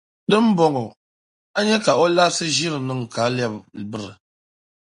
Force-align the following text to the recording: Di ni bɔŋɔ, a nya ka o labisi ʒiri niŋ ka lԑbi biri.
Di 0.29 0.37
ni 0.43 0.49
bɔŋɔ, 0.57 0.85
a 1.57 1.59
nya 1.67 1.77
ka 1.85 1.91
o 2.03 2.05
labisi 2.15 2.45
ʒiri 2.55 2.79
niŋ 2.87 3.01
ka 3.13 3.23
lԑbi 3.35 3.81
biri. 3.89 4.11